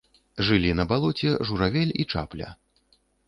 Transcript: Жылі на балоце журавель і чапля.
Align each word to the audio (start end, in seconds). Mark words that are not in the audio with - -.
Жылі 0.45 0.71
на 0.79 0.85
балоце 0.91 1.29
журавель 1.49 1.93
і 2.05 2.09
чапля. 2.13 2.49